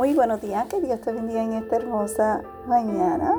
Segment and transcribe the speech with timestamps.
[0.00, 3.34] Muy buenos días, que Dios te bendiga en esta hermosa mañana.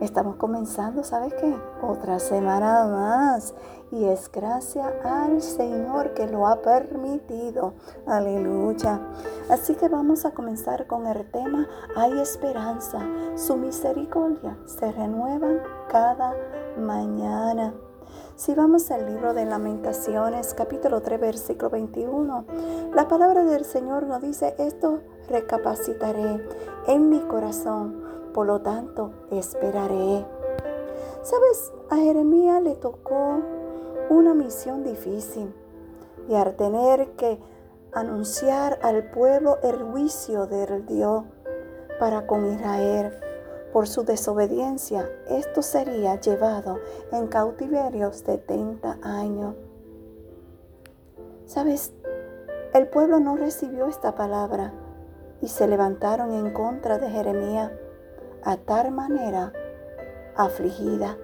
[0.00, 1.54] Estamos comenzando, ¿sabes qué?
[1.82, 3.54] Otra semana más.
[3.92, 7.74] Y es gracias al Señor que lo ha permitido.
[8.06, 8.98] Aleluya.
[9.50, 13.00] Así que vamos a comenzar con el tema Hay esperanza.
[13.36, 15.48] Su misericordia se renueva
[15.90, 16.34] cada
[16.78, 17.74] mañana.
[18.36, 22.44] Si vamos al libro de Lamentaciones, capítulo 3, versículo 21,
[22.94, 26.46] la palabra del Señor nos dice, esto recapacitaré
[26.86, 30.24] en mi corazón, por lo tanto esperaré.
[31.22, 31.72] ¿Sabes?
[31.90, 33.40] A Jeremías le tocó
[34.08, 35.54] una misión difícil
[36.28, 37.38] y al tener que
[37.92, 41.24] anunciar al pueblo el juicio del Dios
[41.98, 43.12] para con Israel
[43.72, 46.78] por su desobediencia, esto sería llevado
[47.12, 49.54] en cautiverio 70 años.
[51.46, 51.92] ¿Sabes?
[52.72, 54.72] El pueblo no recibió esta palabra
[55.40, 57.72] y se levantaron en contra de Jeremías
[58.44, 59.52] a tal manera
[60.36, 61.16] afligida.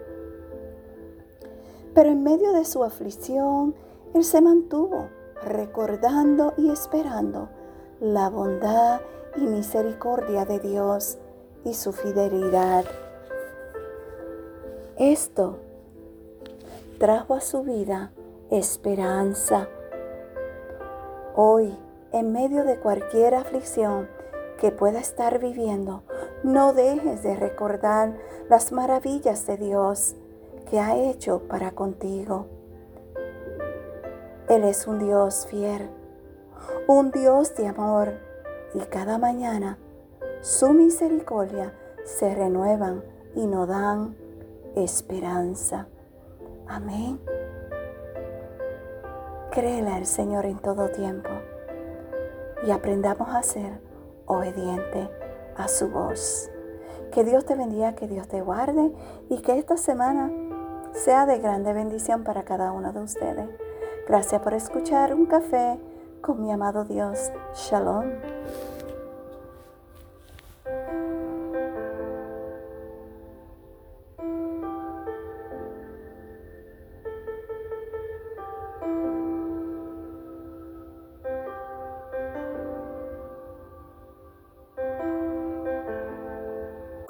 [1.94, 3.74] Pero en medio de su aflicción,
[4.14, 5.08] él se mantuvo
[5.42, 7.48] recordando y esperando
[8.00, 9.00] la bondad
[9.36, 11.18] y misericordia de Dios
[11.66, 12.84] y su fidelidad.
[14.96, 15.58] Esto
[17.00, 18.12] trajo a su vida
[18.50, 19.68] esperanza.
[21.34, 21.76] Hoy,
[22.12, 24.08] en medio de cualquier aflicción
[24.60, 26.04] que pueda estar viviendo,
[26.44, 28.16] no dejes de recordar
[28.48, 30.14] las maravillas de Dios
[30.70, 32.46] que ha hecho para contigo.
[34.48, 35.90] Él es un Dios fiel,
[36.86, 38.12] un Dios de amor
[38.72, 39.78] y cada mañana
[40.46, 43.02] su misericordia se renuevan
[43.34, 44.16] y nos dan
[44.76, 45.88] esperanza.
[46.68, 47.18] Amén.
[49.50, 51.30] Créele al Señor en todo tiempo
[52.64, 53.80] y aprendamos a ser
[54.26, 55.10] obediente
[55.56, 56.48] a su voz.
[57.10, 58.92] Que Dios te bendiga, que Dios te guarde
[59.28, 60.30] y que esta semana
[60.92, 63.48] sea de grande bendición para cada uno de ustedes.
[64.06, 65.80] Gracias por escuchar un café
[66.20, 67.32] con mi amado Dios.
[67.52, 68.04] Shalom.